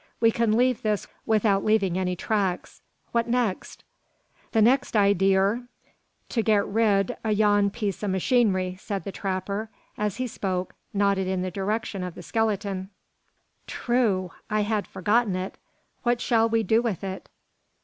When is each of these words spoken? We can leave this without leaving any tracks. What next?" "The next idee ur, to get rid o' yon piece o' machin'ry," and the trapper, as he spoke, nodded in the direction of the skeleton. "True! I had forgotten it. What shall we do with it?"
We 0.19 0.31
can 0.31 0.57
leave 0.57 0.81
this 0.81 1.05
without 1.27 1.63
leaving 1.63 1.95
any 1.95 2.15
tracks. 2.15 2.81
What 3.11 3.27
next?" 3.29 3.83
"The 4.51 4.59
next 4.59 4.95
idee 4.95 5.37
ur, 5.37 5.67
to 6.29 6.41
get 6.41 6.65
rid 6.65 7.15
o' 7.23 7.29
yon 7.29 7.69
piece 7.69 8.03
o' 8.03 8.07
machin'ry," 8.07 8.79
and 8.89 9.03
the 9.03 9.11
trapper, 9.11 9.69
as 9.99 10.15
he 10.17 10.25
spoke, 10.25 10.73
nodded 10.91 11.27
in 11.27 11.43
the 11.43 11.51
direction 11.51 12.03
of 12.03 12.15
the 12.15 12.23
skeleton. 12.23 12.89
"True! 13.67 14.31
I 14.49 14.61
had 14.61 14.87
forgotten 14.87 15.35
it. 15.35 15.59
What 16.01 16.19
shall 16.19 16.49
we 16.49 16.63
do 16.63 16.81
with 16.81 17.03
it?" 17.03 17.29